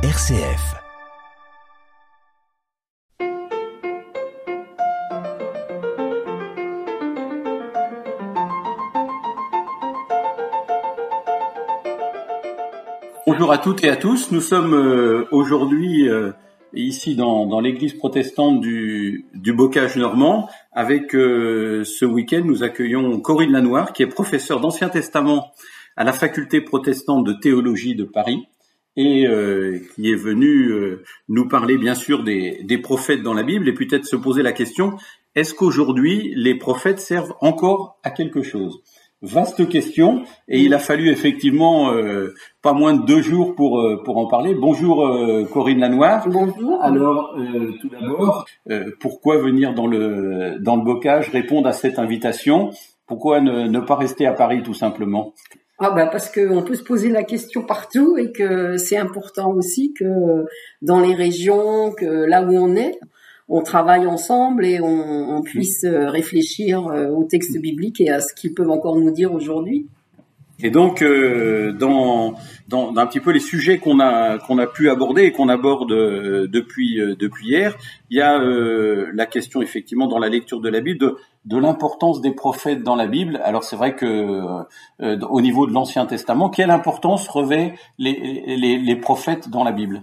RCF. 0.00 0.76
Bonjour 13.26 13.50
à 13.50 13.58
toutes 13.58 13.82
et 13.82 13.88
à 13.88 13.96
tous. 13.96 14.30
Nous 14.30 14.40
sommes 14.40 14.72
euh, 14.72 15.26
aujourd'hui 15.32 16.08
euh, 16.08 16.30
ici 16.72 17.16
dans, 17.16 17.58
l'église 17.58 17.94
protestante 17.94 18.60
du, 18.60 19.26
du 19.34 19.52
Bocage 19.52 19.96
normand. 19.96 20.48
Avec 20.70 21.12
euh, 21.16 21.82
ce 21.82 22.04
week-end, 22.04 22.42
nous 22.44 22.62
accueillons 22.62 23.18
Corinne 23.18 23.50
Lanoir, 23.50 23.92
qui 23.92 24.04
est 24.04 24.06
professeure 24.06 24.60
d'Ancien 24.60 24.90
Testament 24.90 25.50
à 25.96 26.04
la 26.04 26.12
faculté 26.12 26.60
protestante 26.60 27.26
de 27.26 27.32
théologie 27.32 27.96
de 27.96 28.04
Paris 28.04 28.46
et 28.98 29.26
euh, 29.26 29.78
qui 29.94 30.10
est 30.10 30.16
venue 30.16 30.72
euh, 30.72 31.04
nous 31.28 31.46
parler 31.48 31.78
bien 31.78 31.94
sûr 31.94 32.24
des, 32.24 32.60
des 32.64 32.78
prophètes 32.78 33.22
dans 33.22 33.32
la 33.32 33.44
Bible 33.44 33.68
et 33.68 33.72
peut-être 33.72 34.04
se 34.04 34.16
poser 34.16 34.42
la 34.42 34.52
question 34.52 34.98
est-ce 35.34 35.54
qu'aujourd'hui 35.54 36.32
les 36.34 36.56
prophètes 36.56 36.98
servent 36.98 37.34
encore 37.40 37.98
à 38.02 38.10
quelque 38.10 38.42
chose? 38.42 38.82
Vaste 39.22 39.68
question 39.68 40.24
et 40.48 40.60
il 40.60 40.74
a 40.74 40.80
fallu 40.80 41.10
effectivement 41.10 41.92
euh, 41.92 42.34
pas 42.60 42.72
moins 42.72 42.94
de 42.94 43.04
deux 43.04 43.22
jours 43.22 43.54
pour 43.54 43.80
euh, 43.80 44.02
pour 44.04 44.16
en 44.16 44.26
parler. 44.26 44.56
Bonjour 44.56 45.06
euh, 45.06 45.44
Corinne 45.44 45.78
Lanoir. 45.78 46.28
Bonjour. 46.28 46.82
Alors 46.82 47.36
tout 47.80 47.88
d'abord, 47.88 48.46
pourquoi 48.98 49.38
venir 49.38 49.74
dans 49.74 49.86
le 49.86 50.56
dans 50.60 50.74
le 50.74 50.82
bocage 50.82 51.28
répondre 51.30 51.68
à 51.68 51.72
cette 51.72 52.00
invitation? 52.00 52.70
Pourquoi 53.06 53.40
ne, 53.40 53.68
ne 53.68 53.80
pas 53.80 53.94
rester 53.94 54.26
à 54.26 54.32
Paris 54.32 54.62
tout 54.64 54.74
simplement? 54.74 55.34
Ah 55.80 55.90
bah 55.90 56.06
parce 56.06 56.30
qu'on 56.30 56.62
peut 56.62 56.74
se 56.74 56.82
poser 56.82 57.08
la 57.08 57.22
question 57.22 57.62
partout 57.62 58.16
et 58.16 58.32
que 58.32 58.76
c'est 58.76 58.96
important 58.96 59.52
aussi 59.52 59.92
que 59.92 60.44
dans 60.82 61.00
les 61.00 61.14
régions, 61.14 61.92
que 61.92 62.04
là 62.04 62.42
où 62.42 62.52
on 62.52 62.74
est, 62.74 62.98
on 63.48 63.62
travaille 63.62 64.06
ensemble 64.06 64.66
et 64.66 64.80
on, 64.80 65.42
puisse 65.42 65.84
euh, 65.84 66.10
réfléchir 66.10 66.86
euh, 66.88 67.08
aux 67.08 67.24
textes 67.24 67.58
bibliques 67.58 68.00
et 68.00 68.10
à 68.10 68.20
ce 68.20 68.34
qu'ils 68.34 68.52
peuvent 68.52 68.70
encore 68.70 68.96
nous 68.96 69.10
dire 69.10 69.32
aujourd'hui. 69.32 69.86
Et 70.60 70.70
donc, 70.70 71.02
euh, 71.02 71.72
dans, 71.72 72.34
dans, 72.66 72.96
un 72.96 73.06
petit 73.06 73.20
peu 73.20 73.30
les 73.30 73.38
sujets 73.38 73.78
qu'on 73.78 74.00
a 74.00 74.38
qu'on 74.38 74.58
a 74.58 74.66
pu 74.66 74.90
aborder 74.90 75.22
et 75.22 75.32
qu'on 75.32 75.48
aborde 75.48 75.92
euh, 75.92 76.48
depuis 76.48 77.00
euh, 77.00 77.14
depuis 77.14 77.48
hier, 77.48 77.76
il 78.10 78.18
y 78.18 78.20
a 78.20 78.38
la 78.38 79.26
question 79.26 79.62
effectivement 79.62 80.08
dans 80.08 80.18
la 80.18 80.28
lecture 80.28 80.60
de 80.60 80.68
la 80.68 80.80
Bible 80.80 80.98
de, 80.98 81.16
de 81.44 81.56
l'importance 81.58 82.20
des 82.20 82.32
prophètes 82.32 82.82
dans 82.82 82.96
la 82.96 83.06
Bible. 83.06 83.40
Alors 83.44 83.62
c'est 83.62 83.76
vrai 83.76 83.94
que 83.94 84.42
au 84.98 85.40
niveau 85.40 85.66
de 85.66 85.72
l'Ancien 85.72 86.06
Testament, 86.06 86.48
quelle 86.48 86.70
importance 86.70 87.28
revêt 87.28 87.74
les, 87.98 88.56
les, 88.56 88.78
les 88.78 88.96
prophètes 88.96 89.50
dans 89.50 89.62
la 89.62 89.72
Bible? 89.72 90.02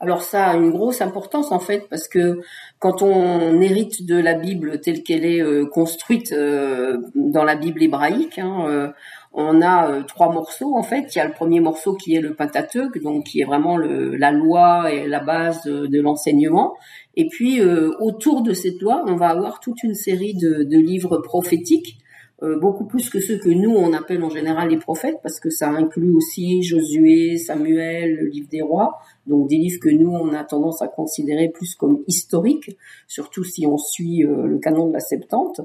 Alors 0.00 0.22
ça 0.22 0.46
a 0.46 0.56
une 0.56 0.70
grosse 0.70 1.00
importance 1.00 1.50
en 1.50 1.58
fait 1.58 1.88
parce 1.90 2.06
que 2.06 2.40
quand 2.78 3.02
on 3.02 3.60
hérite 3.60 4.06
de 4.06 4.16
la 4.16 4.34
Bible 4.34 4.80
telle 4.80 5.02
qu'elle 5.02 5.24
est 5.24 5.68
construite 5.70 6.32
dans 6.32 7.44
la 7.44 7.56
Bible 7.56 7.82
hébraïque, 7.82 8.38
hein, 8.38 8.92
on 9.32 9.60
a 9.60 9.90
euh, 9.90 10.02
trois 10.02 10.32
morceaux 10.32 10.76
en 10.76 10.82
fait. 10.82 11.14
Il 11.14 11.18
y 11.18 11.20
a 11.20 11.26
le 11.26 11.32
premier 11.32 11.60
morceau 11.60 11.94
qui 11.94 12.14
est 12.14 12.20
le 12.20 12.34
Pentateuque, 12.34 13.00
donc 13.02 13.24
qui 13.26 13.40
est 13.40 13.44
vraiment 13.44 13.76
le, 13.76 14.16
la 14.16 14.32
loi 14.32 14.92
et 14.92 15.06
la 15.06 15.20
base 15.20 15.62
de, 15.62 16.00
l'enseignement. 16.00 16.74
Et 17.16 17.28
puis 17.28 17.60
euh, 17.60 17.90
autour 18.00 18.42
de 18.42 18.52
cette 18.52 18.80
loi, 18.80 19.04
on 19.06 19.16
va 19.16 19.28
avoir 19.28 19.60
toute 19.60 19.82
une 19.82 19.94
série 19.94 20.34
de, 20.34 20.78
livres 20.78 21.18
prophétiques, 21.18 21.98
euh, 22.42 22.58
beaucoup 22.58 22.86
plus 22.86 23.10
que 23.10 23.20
ceux 23.20 23.38
que 23.38 23.48
nous 23.48 23.70
on 23.70 23.92
appelle 23.92 24.22
en 24.22 24.30
général 24.30 24.70
les 24.70 24.78
prophètes, 24.78 25.18
parce 25.22 25.40
que 25.40 25.50
ça 25.50 25.68
inclut 25.68 26.14
aussi 26.14 26.62
Josué, 26.62 27.36
Samuel, 27.36 28.14
le 28.14 28.26
livre 28.28 28.48
des 28.48 28.62
rois, 28.62 28.98
donc 29.26 29.48
des 29.48 29.56
livres 29.56 29.80
que 29.80 29.90
nous 29.90 30.10
on 30.10 30.32
a 30.32 30.44
tendance 30.44 30.80
à 30.80 30.88
considérer 30.88 31.48
plus 31.48 31.74
comme 31.74 32.02
historiques, 32.06 32.76
surtout 33.08 33.44
si 33.44 33.66
on 33.66 33.76
suit 33.76 34.20
le 34.20 34.58
canon 34.58 34.88
de 34.88 34.92
la 34.92 35.00
Septante. 35.00 35.60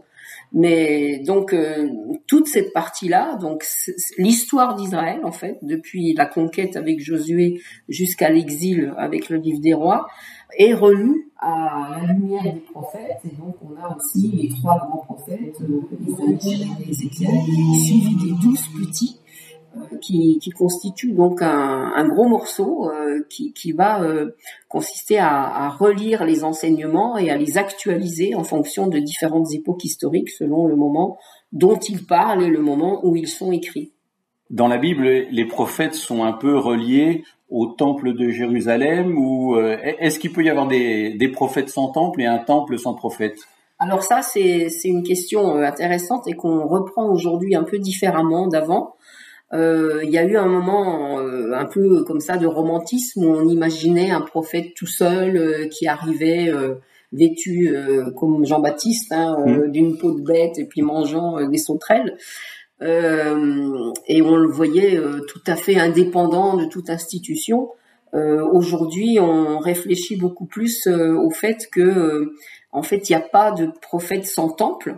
Mais 0.51 1.19
donc 1.25 1.53
euh, 1.53 1.89
toute 2.27 2.47
cette 2.47 2.73
partie-là, 2.73 3.35
donc 3.37 3.65
l'histoire 4.17 4.75
d'Israël 4.75 5.21
en 5.23 5.31
fait, 5.31 5.57
depuis 5.61 6.13
la 6.13 6.25
conquête 6.25 6.75
avec 6.75 6.99
Josué 6.99 7.61
jusqu'à 7.89 8.29
l'exil 8.29 8.93
avec 8.97 9.29
le 9.29 9.37
livre 9.37 9.59
des 9.59 9.73
rois, 9.73 10.07
est 10.57 10.73
relue 10.73 11.31
à 11.39 11.97
la 12.01 12.13
lumière 12.13 12.43
des 12.43 12.61
prophètes. 12.71 13.19
Et 13.25 13.35
donc 13.35 13.55
on 13.63 13.75
a 13.83 13.95
aussi 13.95 14.31
les 14.31 14.49
trois 14.49 14.77
grands 14.77 15.03
prophètes, 15.05 15.57
euh, 15.61 15.81
Isaïe, 16.07 16.67
Ézéchiel, 16.89 17.29
suivis 17.83 18.15
des 18.15 18.31
douze 18.41 18.67
petits 18.79 19.19
qui, 20.01 20.39
qui, 20.39 20.49
constitue 20.51 21.13
donc 21.13 21.41
un, 21.41 21.91
un 21.95 22.07
gros 22.07 22.27
morceau 22.27 22.89
euh, 22.89 23.25
qui, 23.29 23.53
qui, 23.53 23.71
va 23.71 24.01
euh, 24.03 24.31
consister 24.67 25.17
à, 25.17 25.43
à, 25.43 25.69
relire 25.69 26.25
les 26.25 26.43
enseignements 26.43 27.17
et 27.17 27.29
à 27.29 27.37
les 27.37 27.57
actualiser 27.57 28.35
en 28.35 28.43
fonction 28.43 28.87
de 28.87 28.99
différentes 28.99 29.53
époques 29.53 29.83
historiques 29.83 30.29
selon 30.29 30.67
le 30.67 30.75
moment 30.75 31.17
dont 31.51 31.77
ils 31.77 32.05
parlent 32.05 32.43
et 32.43 32.49
le 32.49 32.61
moment 32.61 33.05
où 33.05 33.15
ils 33.15 33.27
sont 33.27 33.51
écrits. 33.51 33.91
Dans 34.49 34.67
la 34.67 34.77
Bible, 34.77 35.05
les 35.05 35.45
prophètes 35.45 35.95
sont 35.95 36.23
un 36.23 36.33
peu 36.33 36.57
reliés 36.57 37.23
au 37.49 37.67
temple 37.67 38.13
de 38.13 38.29
Jérusalem 38.29 39.17
ou 39.17 39.55
euh, 39.55 39.77
est-ce 39.99 40.19
qu'il 40.19 40.33
peut 40.33 40.43
y 40.43 40.49
avoir 40.49 40.67
des, 40.67 41.13
des 41.13 41.29
prophètes 41.29 41.69
sans 41.69 41.89
temple 41.89 42.21
et 42.21 42.25
un 42.25 42.39
temple 42.39 42.77
sans 42.77 42.93
prophète? 42.93 43.37
Alors 43.79 44.03
ça, 44.03 44.21
c'est 44.21 44.69
une 44.85 45.03
question 45.03 45.57
intéressante 45.57 46.27
et 46.27 46.33
qu'on 46.33 46.65
reprend 46.65 47.05
aujourd'hui 47.09 47.55
un 47.55 47.63
peu 47.63 47.79
différemment 47.79 48.47
d'avant. 48.47 48.95
Euh, 49.53 50.01
il 50.03 50.09
y 50.09 50.17
a 50.17 50.23
eu 50.23 50.35
un 50.35 50.47
moment 50.47 51.19
euh, 51.19 51.53
un 51.53 51.65
peu 51.65 52.03
comme 52.05 52.19
ça 52.19 52.37
de 52.37 52.47
romantisme 52.47 53.23
où 53.23 53.29
on 53.29 53.47
imaginait 53.47 54.09
un 54.09 54.21
prophète 54.21 54.73
tout 54.75 54.87
seul 54.87 55.37
euh, 55.37 55.67
qui 55.67 55.87
arrivait 55.87 56.51
vêtu 57.11 57.75
comme 58.17 58.43
Jean-Baptiste 58.43 59.11
hein, 59.11 59.37
mmh. 59.45 59.71
d'une 59.71 59.97
peau 59.99 60.13
de 60.13 60.21
bête 60.21 60.57
et 60.57 60.65
puis 60.65 60.81
mangeant 60.81 61.47
des 61.47 61.59
sauterelles. 61.59 62.17
et 62.81 64.21
on 64.21 64.35
le 64.35 64.47
voyait 64.49 64.99
tout 65.27 65.41
à 65.45 65.55
fait 65.55 65.79
indépendant 65.79 66.57
de 66.57 66.65
toute 66.65 66.89
institution. 66.89 67.69
Aujourd'hui, 68.13 69.19
on 69.19 69.59
réfléchit 69.59 70.17
beaucoup 70.17 70.47
plus 70.47 70.87
au 70.87 71.29
fait 71.29 71.67
que, 71.71 72.33
en 72.71 72.81
fait, 72.81 73.09
il 73.09 73.11
n'y 73.11 73.21
a 73.21 73.27
pas 73.27 73.51
de 73.51 73.69
prophète 73.79 74.25
sans 74.25 74.49
temple. 74.49 74.97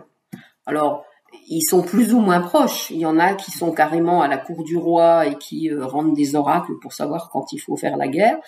Alors, 0.64 1.04
ils 1.48 1.62
sont 1.62 1.82
plus 1.82 2.12
ou 2.12 2.20
moins 2.20 2.40
proches. 2.40 2.90
Il 2.90 2.98
y 2.98 3.06
en 3.06 3.18
a 3.18 3.34
qui 3.34 3.50
sont 3.50 3.72
carrément 3.72 4.22
à 4.22 4.28
la 4.28 4.38
cour 4.38 4.64
du 4.64 4.76
roi 4.76 5.26
et 5.26 5.36
qui 5.36 5.70
euh, 5.70 5.86
rendent 5.86 6.14
des 6.14 6.34
oracles 6.34 6.72
pour 6.80 6.92
savoir 6.92 7.30
quand 7.30 7.52
il 7.52 7.58
faut 7.58 7.76
faire 7.76 7.96
la 7.96 8.08
guerre. 8.08 8.38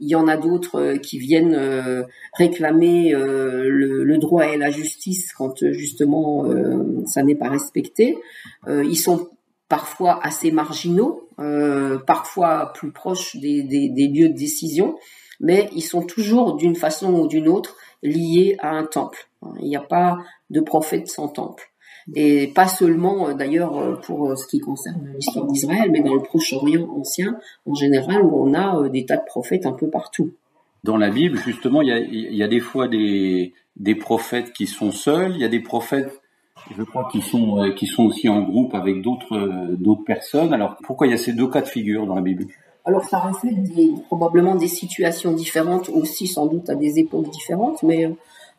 Il 0.00 0.08
y 0.08 0.14
en 0.14 0.28
a 0.28 0.36
d'autres 0.36 0.80
euh, 0.80 0.96
qui 0.96 1.18
viennent 1.18 1.54
euh, 1.54 2.04
réclamer 2.34 3.10
le, 3.10 4.18
droit 4.18 4.46
et 4.46 4.56
la 4.56 4.70
justice 4.70 5.32
quand 5.32 5.64
justement 5.70 6.44
ça 7.06 7.22
n'est 7.22 7.36
pas 7.36 7.48
respecté. 7.48 8.18
ils 8.66 8.96
sont 8.96 9.28
parfois 9.68 10.18
assez 10.24 10.50
marginaux, 10.50 11.28
parfois 12.04 12.72
plus 12.74 12.90
proches 12.90 13.36
des, 13.36 13.62
des 13.62 14.08
lieux 14.08 14.28
de 14.28 14.36
décision, 14.36 14.96
mais 15.38 15.68
ils 15.72 15.82
sont 15.82 16.02
toujours 16.02 16.56
d'une 16.56 16.74
façon 16.74 17.12
ou 17.14 17.28
d'une 17.28 17.46
autre 17.46 17.76
liés 18.02 18.56
à 18.58 18.70
un 18.70 18.84
temple. 18.84 19.28
Il 19.60 19.68
n'y 19.68 19.76
a 19.76 19.82
pas 19.82 20.18
de 20.50 20.60
prophète 20.60 21.06
sans 21.06 21.28
temple 21.28 21.70
et 22.14 22.48
pas 22.48 22.68
seulement 22.68 23.28
euh, 23.28 23.34
d'ailleurs 23.34 23.78
euh, 23.78 23.96
pour 23.96 24.30
euh, 24.30 24.36
ce 24.36 24.46
qui 24.46 24.60
concerne 24.60 25.12
l'histoire 25.14 25.46
d'Israël, 25.46 25.90
mais 25.90 26.02
dans 26.02 26.14
le 26.14 26.22
Proche-Orient 26.22 26.88
ancien 26.96 27.38
en 27.66 27.74
général, 27.74 28.22
où 28.22 28.42
on 28.42 28.54
a 28.54 28.88
des 28.88 29.04
tas 29.04 29.16
de 29.16 29.24
prophètes 29.26 29.66
un 29.66 29.72
peu 29.72 29.88
partout. 29.88 30.32
Dans 30.84 30.96
la 30.96 31.10
Bible, 31.10 31.38
justement, 31.38 31.82
il 31.82 31.88
y 31.88 31.92
a, 31.92 31.98
il 31.98 32.34
y 32.34 32.42
a 32.42 32.48
des 32.48 32.60
fois 32.60 32.88
des, 32.88 33.52
des 33.76 33.94
prophètes 33.94 34.52
qui 34.52 34.66
sont 34.66 34.92
seuls, 34.92 35.32
il 35.34 35.40
y 35.40 35.44
a 35.44 35.48
des 35.48 35.60
prophètes 35.60 36.20
je 36.76 36.82
crois 36.82 37.08
qui 37.10 37.22
sont 37.22 37.72
qui 37.76 37.86
sont 37.86 38.06
aussi 38.06 38.28
en 38.28 38.42
groupe 38.42 38.74
avec 38.74 39.00
d'autres 39.00 39.76
d'autres 39.78 40.02
personnes. 40.04 40.52
Alors 40.52 40.76
pourquoi 40.82 41.06
il 41.06 41.10
y 41.10 41.14
a 41.14 41.16
ces 41.16 41.32
deux 41.32 41.48
cas 41.48 41.62
de 41.62 41.68
figure 41.68 42.04
dans 42.04 42.16
la 42.16 42.20
Bible? 42.20 42.46
Alors 42.84 43.04
ça 43.04 43.20
reflète 43.20 43.62
des, 43.62 43.92
probablement 44.08 44.56
des 44.56 44.66
situations 44.66 45.32
différentes 45.32 45.88
aussi 45.88 46.26
sans 46.26 46.46
doute 46.46 46.68
à 46.68 46.74
des 46.74 46.98
époques 46.98 47.30
différentes, 47.30 47.82
mais 47.84 48.10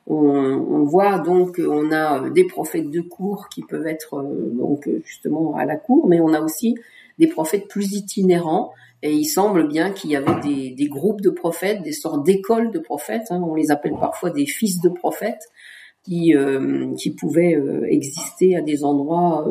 on, 0.09 0.83
voit 0.83 1.19
donc 1.19 1.59
on 1.59 1.91
a 1.91 2.29
des 2.29 2.45
prophètes 2.45 2.89
de 2.89 3.01
cour 3.01 3.47
qui 3.49 3.61
peuvent 3.61 3.85
être 3.85 4.15
euh, 4.15 4.49
donc 4.53 4.89
justement 5.05 5.55
à 5.55 5.65
la 5.65 5.75
cour, 5.75 6.07
mais 6.07 6.19
on 6.19 6.33
a 6.33 6.41
aussi 6.41 6.75
des 7.19 7.27
prophètes 7.27 7.67
plus 7.67 7.93
itinérants. 7.93 8.71
Et 9.01 9.13
il 9.13 9.25
semble 9.25 9.67
bien 9.67 9.91
qu'il 9.91 10.09
y 10.09 10.17
avait 10.17 10.73
des, 10.75 10.87
groupes 10.87 11.21
de 11.21 11.29
prophètes, 11.29 11.83
des 11.83 11.93
sortes 11.93 12.25
d'écoles 12.25 12.71
de 12.71 12.79
prophètes. 12.79 13.27
Hein, 13.29 13.41
on 13.45 13.55
les 13.55 13.71
appelle 13.71 13.93
parfois 13.97 14.29
des 14.29 14.45
fils 14.45 14.81
de 14.81 14.89
prophètes, 14.89 15.47
qui 16.03 16.35
euh, 16.35 16.93
qui 16.95 17.11
pouvaient 17.11 17.55
euh, 17.55 17.85
exister 17.87 18.57
à 18.57 18.61
des 18.61 18.83
endroits 18.83 19.47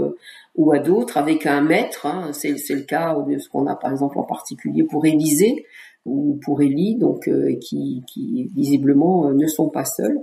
ou 0.57 0.73
à 0.73 0.81
d'autres 0.81 1.17
avec 1.17 1.47
un 1.47 1.63
maître. 1.63 2.05
Hein. 2.05 2.33
c'est 2.33 2.53
le 2.71 2.83
cas 2.83 3.17
de 3.27 3.39
ce 3.39 3.49
qu'on 3.49 3.67
a 3.67 3.77
par 3.77 3.91
exemple 3.91 4.19
en 4.19 4.25
particulier 4.25 4.83
pour 4.83 5.07
Élisée 5.07 5.65
ou 6.05 6.39
pour 6.45 6.61
Élie, 6.61 6.97
donc 6.97 7.31
qui, 7.61 8.03
qui 8.07 8.51
visiblement 8.55 9.31
ne 9.31 9.47
sont 9.47 9.69
pas 9.71 9.85
seuls. 9.85 10.21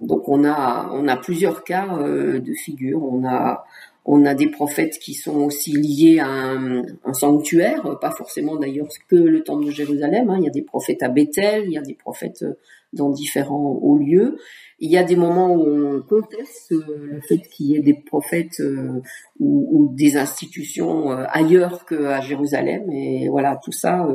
Donc 0.00 0.28
on 0.28 0.44
a 0.44 0.90
on 0.92 1.08
a 1.08 1.16
plusieurs 1.16 1.64
cas 1.64 1.98
euh, 1.98 2.40
de 2.40 2.52
figure. 2.52 3.02
On 3.02 3.26
a 3.26 3.64
On 4.10 4.24
a 4.24 4.34
des 4.34 4.48
prophètes 4.48 4.98
qui 4.98 5.12
sont 5.12 5.44
aussi 5.44 5.72
liés 5.72 6.18
à 6.18 6.28
un, 6.28 7.12
sanctuaire, 7.12 7.98
pas 8.00 8.10
forcément 8.10 8.56
d'ailleurs 8.56 8.88
que 9.08 9.16
le 9.16 9.42
temple 9.42 9.66
de 9.66 9.70
Jérusalem. 9.70 10.30
Hein. 10.30 10.36
Il 10.38 10.44
y 10.44 10.48
a 10.48 10.50
des 10.50 10.62
prophètes 10.62 11.02
à 11.02 11.08
Bethel, 11.08 11.64
il 11.66 11.72
y 11.72 11.78
a 11.78 11.82
des 11.82 11.94
prophètes 11.94 12.44
dans 12.94 13.10
différents 13.10 13.78
hauts 13.82 13.98
lieux. 13.98 14.38
Il 14.78 14.90
y 14.90 14.96
a 14.96 15.04
des 15.04 15.16
moments 15.16 15.52
où 15.52 15.66
on 15.66 16.00
conteste 16.00 16.70
le 16.70 17.20
fait 17.20 17.40
qu'il 17.50 17.66
y 17.66 17.76
ait 17.76 17.82
des 17.82 17.94
prophètes 17.94 18.62
ou, 19.40 19.92
des 19.94 20.16
institutions 20.16 21.10
ailleurs 21.10 21.84
qu'à 21.84 22.20
Jérusalem. 22.22 22.90
Et 22.90 23.28
voilà, 23.28 23.60
tout 23.62 23.72
ça 23.72 24.08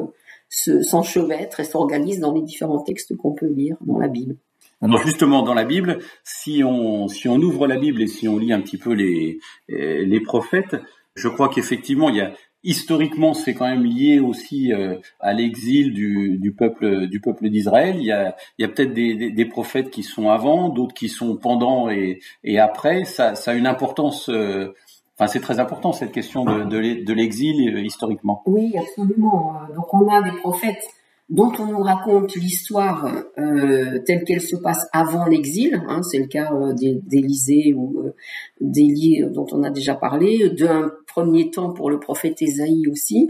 s'enchevêtre 0.49 1.59
et 1.59 1.65
s'organise 1.65 2.19
dans 2.19 2.33
les 2.33 2.41
différents 2.41 2.83
textes 2.83 3.15
qu'on 3.15 3.33
peut 3.33 3.47
lire 3.47 3.77
dans 3.81 3.99
la 3.99 4.07
Bible. 4.07 4.37
Alors 4.83 5.01
justement, 5.01 5.43
dans 5.43 5.53
la 5.53 5.63
Bible, 5.63 5.99
si 6.23 6.63
on, 6.63 7.07
si 7.07 7.29
on 7.29 7.37
ouvre 7.37 7.67
la 7.67 7.77
Bible 7.77 8.01
et 8.01 8.07
si 8.07 8.27
on 8.27 8.37
lit 8.37 8.51
un 8.51 8.61
petit 8.61 8.77
peu 8.77 8.93
les, 8.93 9.39
les 9.69 10.19
prophètes, 10.19 10.75
je 11.15 11.27
crois 11.29 11.49
qu'effectivement, 11.49 12.09
il 12.09 12.17
y 12.17 12.21
a 12.21 12.33
historiquement, 12.63 13.33
c'est 13.33 13.53
quand 13.53 13.67
même 13.67 13.83
lié 13.83 14.19
aussi 14.19 14.73
euh, 14.73 14.97
à 15.19 15.33
l'exil 15.33 15.93
du, 15.93 16.37
du, 16.39 16.53
peuple 16.53 17.07
du 17.07 17.19
peuple 17.19 17.49
d'Israël. 17.49 17.97
Il 17.97 18.05
y 18.05 18.11
a, 18.11 18.35
il 18.57 18.63
y 18.63 18.65
a 18.65 18.69
peut-être 18.69 18.93
des, 18.93 19.31
des, 19.31 19.45
prophètes 19.45 19.89
qui 19.89 20.03
sont 20.03 20.29
avant, 20.29 20.69
d'autres 20.69 20.93
qui 20.93 21.09
sont 21.09 21.35
pendant 21.35 21.89
et, 21.89 22.19
et 22.43 22.59
après. 22.59 23.03
Ça, 23.05 23.35
ça 23.35 23.51
a 23.51 23.53
une 23.53 23.67
importance. 23.67 24.29
Euh, 24.29 24.73
enfin, 25.17 25.27
c'est 25.27 25.41
très 25.41 25.59
important 25.59 25.91
cette 25.91 26.11
question 26.11 26.45
de, 26.45 26.63
de 26.63 27.13
l'exil 27.13 27.75
euh, 27.75 27.81
historiquement. 27.81 28.41
Oui, 28.45 28.73
absolument. 28.77 29.55
Donc, 29.75 29.93
on 29.93 30.07
a 30.07 30.21
des 30.21 30.35
prophètes 30.37 30.83
dont 31.29 31.51
on 31.57 31.65
nous 31.67 31.81
raconte 31.81 32.35
l'histoire 32.35 33.11
euh, 33.37 33.99
telle 34.05 34.23
qu'elle 34.23 34.41
se 34.41 34.55
passe 34.57 34.87
avant 34.91 35.25
l'exil, 35.25 35.81
hein, 35.87 36.03
c'est 36.03 36.19
le 36.19 36.27
cas 36.27 36.51
euh, 36.53 36.73
d'Élisée 36.75 37.73
ou 37.73 38.01
euh, 38.01 38.15
d'Élie 38.59 39.23
dont 39.31 39.47
on 39.51 39.63
a 39.63 39.69
déjà 39.69 39.95
parlé, 39.95 40.49
d'un 40.49 40.91
premier 41.07 41.49
temps 41.49 41.71
pour 41.71 41.89
le 41.89 41.99
prophète 41.99 42.41
Ésaïe 42.41 42.87
aussi. 42.87 43.29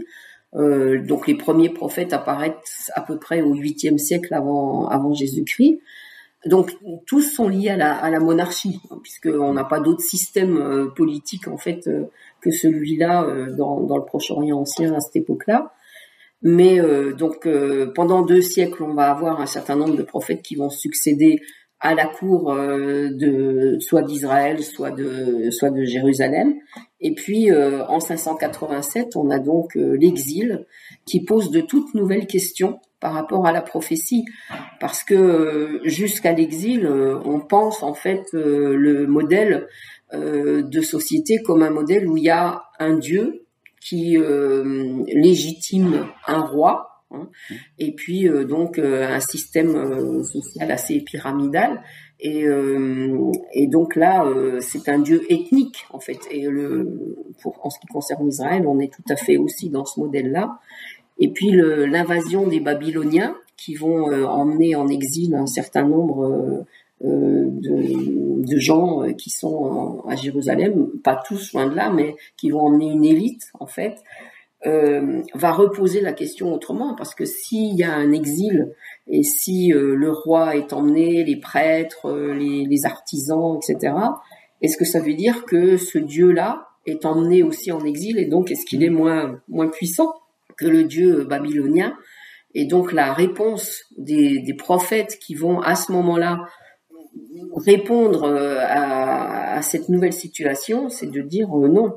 donc 0.54 1.26
les 1.26 1.34
premiers 1.34 1.70
prophètes 1.70 2.12
apparaissent 2.12 2.90
à 2.94 3.00
peu 3.00 3.18
près 3.18 3.42
au 3.42 3.54
8e 3.54 3.98
siècle 3.98 4.32
avant, 4.34 4.86
avant 4.88 5.12
Jésus-Christ. 5.12 5.80
Donc 6.46 6.72
tous 7.06 7.22
sont 7.22 7.48
liés 7.48 7.70
à 7.70 7.76
la, 7.76 7.94
à 7.94 8.10
la 8.10 8.20
monarchie, 8.20 8.80
hein, 8.90 8.98
puisqu'on 9.02 9.54
n'a 9.54 9.64
pas 9.64 9.80
d'autre 9.80 10.02
système 10.02 10.90
politique 10.94 11.48
en 11.48 11.56
fait 11.56 11.88
que 12.40 12.50
celui-là 12.50 13.48
dans, 13.56 13.80
dans 13.80 13.96
le 13.96 14.04
Proche-Orient 14.04 14.58
ancien 14.60 14.94
à 14.94 15.00
cette 15.00 15.16
époque-là. 15.16 15.72
Mais 16.44 16.78
euh, 16.78 17.14
donc 17.14 17.46
euh, 17.46 17.90
pendant 17.94 18.20
deux 18.20 18.42
siècles, 18.42 18.82
on 18.82 18.92
va 18.92 19.10
avoir 19.10 19.40
un 19.40 19.46
certain 19.46 19.76
nombre 19.76 19.96
de 19.96 20.02
prophètes 20.02 20.42
qui 20.42 20.56
vont 20.56 20.68
succéder 20.68 21.40
à 21.80 21.94
la 21.94 22.06
cour 22.06 22.52
euh, 22.52 23.08
de 23.12 23.78
soit 23.80 24.02
d'Israël, 24.02 24.62
soit 24.62 24.90
de 24.90 25.50
soit 25.50 25.70
de 25.70 25.84
Jérusalem. 25.84 26.54
Et 27.00 27.14
puis 27.14 27.50
en 27.52 28.00
587, 28.00 29.16
on 29.16 29.30
a 29.30 29.38
donc 29.38 29.74
l'exil 29.74 30.64
qui 31.04 31.22
pose 31.22 31.50
de 31.50 31.60
toutes 31.60 31.94
nouvelles 31.94 32.26
questions 32.26 32.78
par 32.98 33.12
rapport 33.12 33.46
à 33.46 33.52
la 33.52 33.60
prophétie, 33.60 34.24
parce 34.80 35.04
que 35.04 35.80
jusqu'à 35.84 36.32
l'exil, 36.32 36.86
on 36.86 37.40
pense 37.40 37.82
en 37.82 37.92
fait 37.92 38.22
le 38.32 39.06
modèle 39.06 39.66
de 40.14 40.80
société 40.80 41.42
comme 41.42 41.62
un 41.62 41.68
modèle 41.68 42.08
où 42.08 42.16
il 42.16 42.24
y 42.24 42.30
a 42.30 42.62
un 42.78 42.96
Dieu 42.96 43.43
qui 43.84 44.16
euh, 44.16 45.04
légitime 45.12 46.06
un 46.26 46.40
roi, 46.40 47.02
hein, 47.10 47.28
et 47.78 47.92
puis 47.92 48.26
euh, 48.26 48.44
donc 48.44 48.78
euh, 48.78 49.06
un 49.06 49.20
système 49.20 50.22
social 50.24 50.70
assez 50.70 51.00
pyramidal. 51.00 51.82
Et, 52.20 52.46
et 53.52 53.66
donc 53.66 53.96
là, 53.96 54.24
c'est 54.60 54.88
un 54.88 54.98
dieu 55.00 55.20
ethnique 55.28 55.84
en 55.90 56.00
fait. 56.00 56.18
Et 56.30 56.46
le, 56.46 57.26
pour, 57.42 57.58
en 57.62 57.68
ce 57.68 57.78
qui 57.78 57.86
concerne 57.88 58.26
Israël, 58.26 58.66
on 58.66 58.78
est 58.78 58.90
tout 58.90 59.02
à 59.10 59.16
fait 59.16 59.36
aussi 59.36 59.68
dans 59.68 59.84
ce 59.84 60.00
modèle-là. 60.00 60.58
Et 61.18 61.28
puis 61.28 61.50
l'invasion 61.50 62.46
des 62.46 62.60
Babyloniens 62.60 63.36
qui 63.58 63.74
vont 63.74 64.10
emmener 64.26 64.74
en 64.74 64.88
exil 64.88 65.34
un 65.34 65.46
certain 65.46 65.86
nombre 65.86 66.64
de, 67.02 68.23
de, 68.44 68.58
gens 68.58 69.02
euh, 69.02 69.12
qui 69.12 69.30
sont 69.30 70.02
à 70.08 70.16
Jérusalem, 70.16 70.88
pas 71.02 71.20
tous 71.26 71.52
loin 71.52 71.66
de 71.66 71.74
là, 71.74 71.90
mais 71.90 72.16
qui 72.36 72.50
vont 72.50 72.60
emmener 72.60 72.90
une 72.90 73.04
élite 73.04 73.50
en 73.58 73.66
fait, 73.66 73.96
euh, 74.66 75.22
va 75.34 75.52
reposer 75.52 76.00
la 76.00 76.12
question 76.12 76.54
autrement, 76.54 76.94
parce 76.94 77.14
que 77.14 77.24
s'il 77.24 77.74
y 77.74 77.82
a 77.82 77.94
un 77.94 78.12
exil 78.12 78.72
et 79.08 79.22
si 79.22 79.72
euh, 79.72 79.94
le 79.94 80.10
roi 80.10 80.56
est 80.56 80.72
emmené, 80.72 81.22
les 81.24 81.36
prêtres, 81.36 82.10
les, 82.12 82.86
artisans, 82.86 83.58
etc., 83.58 83.94
est-ce 84.62 84.78
que 84.78 84.86
ça 84.86 85.00
veut 85.00 85.14
dire 85.14 85.44
que 85.44 85.76
ce 85.76 85.98
Dieu-là 85.98 86.68
est 86.86 87.04
emmené 87.04 87.42
aussi 87.42 87.72
en 87.72 87.84
exil 87.84 88.18
et 88.18 88.26
donc 88.26 88.50
est-ce 88.50 88.64
qu'il 88.64 88.82
est 88.82 88.90
moins 88.90 89.40
moins 89.48 89.68
puissant 89.68 90.14
que 90.56 90.66
le 90.66 90.84
Dieu 90.84 91.24
babylonien? 91.24 91.94
Et 92.54 92.64
donc 92.66 92.92
la 92.92 93.12
réponse 93.12 93.82
des 93.98 94.54
prophètes 94.56 95.18
qui 95.18 95.34
vont 95.34 95.60
à 95.60 95.74
ce 95.74 95.92
moment-là 95.92 96.46
répondre 97.56 98.24
euh, 98.24 98.58
à, 98.60 99.62
cette 99.62 99.88
nouvelle 99.88 100.12
situation, 100.12 100.88
c'est 100.88 101.10
de 101.10 101.20
dire 101.20 101.48
euh, 101.56 101.68
non, 101.68 101.92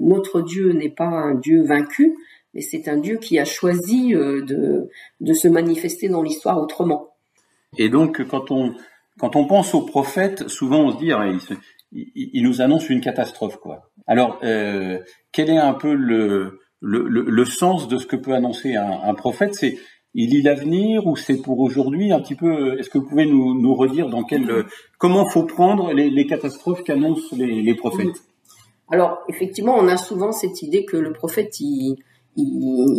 notre 0.00 0.40
Dieu 0.40 0.72
n'est 0.72 0.90
pas 0.90 1.06
un 1.06 1.34
Dieu 1.34 1.62
vaincu, 1.62 2.16
mais 2.54 2.60
c'est 2.60 2.88
un 2.88 2.96
Dieu 2.96 3.18
qui 3.18 3.38
a 3.38 3.44
choisi 3.44 4.14
euh, 4.14 4.42
de, 5.20 5.32
se 5.32 5.48
manifester 5.48 6.08
dans 6.08 6.22
l'histoire 6.22 6.60
autrement. 6.60 7.14
Et 7.76 7.88
donc, 7.88 8.24
quand 8.24 8.50
on, 8.50 8.74
quand 9.18 9.36
on 9.36 9.46
pense 9.46 9.74
aux 9.74 9.82
prophètes, 9.82 10.48
souvent 10.48 10.80
on 10.80 10.92
se 10.92 10.98
dit, 10.98 11.12
ah, 11.12 11.30
il, 11.92 12.42
nous 12.42 12.60
annonce 12.60 12.88
une 12.88 13.00
catastrophe, 13.00 13.58
quoi. 13.58 13.90
Alors, 14.06 14.40
quel 14.40 15.50
est 15.50 15.58
un 15.58 15.74
peu 15.74 15.92
le, 15.92 16.60
le, 16.80 17.06
le, 17.06 17.44
sens 17.44 17.88
de 17.88 17.98
ce 17.98 18.06
que 18.06 18.16
peut 18.16 18.32
annoncer 18.32 18.74
un, 18.74 19.00
un 19.04 19.14
prophète? 19.14 19.54
C'est 19.54 19.76
il 20.20 20.30
lit 20.30 20.42
l'avenir 20.42 21.06
ou 21.06 21.16
c'est 21.16 21.36
pour 21.36 21.60
aujourd'hui 21.60 22.12
un 22.12 22.20
petit 22.20 22.34
peu 22.34 22.78
Est-ce 22.78 22.90
que 22.90 22.98
vous 22.98 23.06
pouvez 23.06 23.26
nous, 23.26 23.60
nous 23.60 23.74
redire 23.74 24.08
dans 24.08 24.24
quel 24.24 24.64
comment 24.98 25.26
faut 25.28 25.44
prendre 25.44 25.92
les, 25.92 26.26
catastrophes 26.26 26.82
qu'annoncent 26.82 27.36
les, 27.36 27.74
prophètes? 27.74 28.22
Alors 28.90 29.18
effectivement, 29.28 29.76
on 29.76 29.86
a 29.86 29.96
souvent 29.96 30.32
cette 30.32 30.62
idée 30.62 30.84
que 30.84 30.96
le 30.96 31.12
prophète 31.12 31.60
il, 31.60 31.96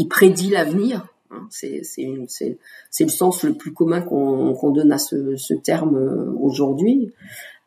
prédit 0.09 0.51
l'avenir. 0.51 1.07
Hein. 1.31 1.47
C'est 1.49 1.81
le 2.07 3.09
sens 3.09 3.43
le 3.43 3.53
plus 3.53 3.73
commun 3.73 4.01
qu'on 4.01 4.71
donne 4.71 4.91
à 4.91 4.97
ce, 4.97 5.53
terme 5.55 5.97
euh, 5.97 6.33
aujourd'hui. 6.39 7.11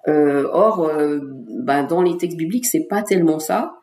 Euh, 0.08 0.48
or, 0.52 0.84
euh, 0.84 1.20
bah, 1.62 1.84
dans 1.84 2.02
les 2.02 2.16
textes 2.16 2.36
bibliques, 2.36 2.66
c'est 2.66 2.86
pas 2.88 3.02
tellement 3.02 3.38
ça, 3.38 3.76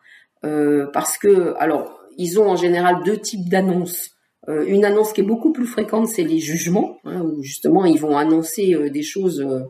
euh, 0.44 0.88
parce 0.92 1.18
que 1.18 1.54
alors 1.60 1.98
ils 2.18 2.40
ont 2.40 2.50
en 2.50 2.56
général 2.56 3.04
deux 3.06 3.18
types 3.18 3.48
d'annonces. 3.48 4.12
Euh, 4.50 4.66
une 4.66 4.84
annonce 4.84 5.14
qui 5.14 5.22
est 5.22 5.26
beaucoup 5.26 5.52
plus 5.52 5.68
fréquente, 5.68 6.08
c'est 6.08 6.24
les 6.24 6.40
jugements, 6.40 6.98
hein, 7.06 7.22
où 7.22 7.44
justement 7.44 7.86
ils 7.86 8.00
vont 8.00 8.18
annoncer 8.18 8.74
euh, 8.74 8.90
des 8.90 9.04
choses 9.04 9.42
euh, 9.42 9.62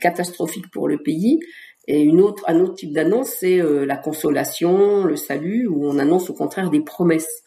catastrophiques 0.00 0.70
pour 0.70 0.88
le 0.88 0.98
pays. 0.98 1.40
Et 1.88 2.02
une 2.02 2.20
autre, 2.20 2.44
un 2.46 2.60
autre 2.60 2.74
type 2.74 2.92
d'annonce, 2.92 3.30
c'est 3.40 3.62
la 3.62 3.96
consolation, 3.96 5.04
le 5.04 5.16
salut, 5.16 5.66
où 5.66 5.86
on 5.86 5.98
annonce 5.98 6.28
au 6.28 6.34
contraire 6.34 6.68
des 6.68 6.82
promesses. 6.82 7.44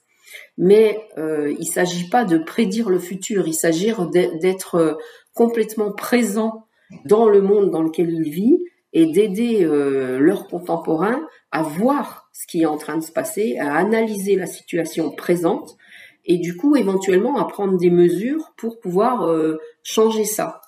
Mais 0.58 1.00
il 1.16 1.60
ne 1.60 1.64
s'agit 1.64 2.10
pas 2.10 2.26
de 2.26 2.40
prédire 2.40 2.90
le 2.90 2.98
futur, 2.98 3.48
il 3.48 3.54
s'agit 3.54 3.94
d'être 4.42 4.98
complètement 5.36 5.92
présent 5.92 6.66
dans 7.06 7.30
le 7.30 7.44
monde 7.44 7.70
dans 7.70 7.84
lequel 7.84 8.10
il 8.10 8.32
vit 8.32 8.58
et 8.94 9.06
d'aider 9.06 9.64
leurs 9.64 10.48
contemporains 10.48 11.22
à 11.52 11.62
voir 11.62 12.28
ce 12.34 12.48
qui 12.48 12.64
est 12.64 12.66
en 12.66 12.78
train 12.78 12.98
de 12.98 13.04
se 13.04 13.12
passer, 13.12 13.60
à 13.60 13.76
analyser 13.76 14.36
la 14.36 14.48
situation 14.48 15.12
présente 15.12 15.78
et 16.26 16.38
du 16.38 16.56
coup 16.56 16.76
éventuellement 16.76 17.38
à 17.38 17.46
prendre 17.46 17.78
des 17.78 17.90
mesures 17.90 18.54
pour 18.58 18.80
pouvoir 18.80 19.24
euh, 19.24 19.58
changer 19.84 20.24
ça. 20.24 20.62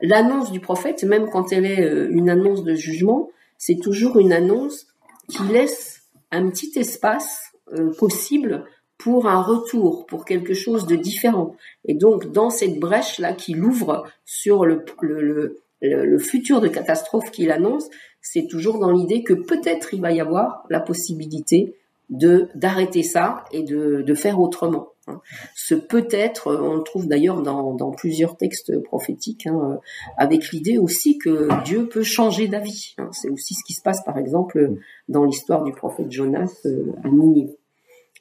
L'annonce 0.00 0.52
du 0.52 0.60
prophète, 0.60 1.02
même 1.04 1.28
quand 1.30 1.52
elle 1.52 1.66
est 1.66 1.82
euh, 1.82 2.08
une 2.10 2.30
annonce 2.30 2.62
de 2.62 2.74
jugement, 2.74 3.30
c'est 3.58 3.80
toujours 3.80 4.18
une 4.18 4.32
annonce 4.32 4.86
qui 5.28 5.42
laisse 5.44 6.02
un 6.30 6.48
petit 6.50 6.72
espace 6.76 7.52
euh, 7.72 7.92
possible 7.98 8.64
pour 8.98 9.26
un 9.26 9.42
retour, 9.42 10.06
pour 10.06 10.24
quelque 10.24 10.54
chose 10.54 10.86
de 10.86 10.94
différent. 10.94 11.56
Et 11.84 11.94
donc 11.94 12.30
dans 12.30 12.50
cette 12.50 12.78
brèche 12.78 13.18
là 13.18 13.32
qu'il 13.32 13.64
ouvre 13.64 14.04
sur 14.24 14.64
le, 14.64 14.84
le, 15.00 15.20
le, 15.20 15.60
le 15.80 16.18
futur 16.18 16.60
de 16.60 16.68
catastrophe 16.68 17.32
qu'il 17.32 17.50
annonce, 17.50 17.88
c'est 18.20 18.46
toujours 18.46 18.78
dans 18.78 18.92
l'idée 18.92 19.24
que 19.24 19.34
peut-être 19.34 19.94
il 19.94 20.00
va 20.00 20.12
y 20.12 20.20
avoir 20.20 20.64
la 20.70 20.78
possibilité 20.78 21.74
de 22.12 22.48
d'arrêter 22.54 23.02
ça 23.02 23.44
et 23.52 23.62
de, 23.62 24.02
de 24.02 24.14
faire 24.14 24.38
autrement. 24.38 24.90
Hein. 25.08 25.20
Ce 25.56 25.74
peut-être, 25.74 26.54
on 26.54 26.76
le 26.76 26.82
trouve 26.82 27.08
d'ailleurs 27.08 27.42
dans, 27.42 27.74
dans, 27.74 27.90
plusieurs 27.90 28.36
textes 28.36 28.80
prophétiques, 28.84 29.46
hein, 29.46 29.80
avec 30.18 30.50
l'idée 30.50 30.78
aussi 30.78 31.18
que 31.18 31.48
Dieu 31.64 31.88
peut 31.88 32.04
changer 32.04 32.46
d'avis. 32.48 32.94
Hein. 32.98 33.08
C'est 33.12 33.30
aussi 33.30 33.54
ce 33.54 33.64
qui 33.66 33.72
se 33.72 33.82
passe, 33.82 34.04
par 34.04 34.18
exemple, 34.18 34.74
dans 35.08 35.24
l'histoire 35.24 35.64
du 35.64 35.72
prophète 35.72 36.12
Jonas 36.12 36.52
euh, 36.66 36.92
à 37.02 37.08
Ninive. 37.08 37.56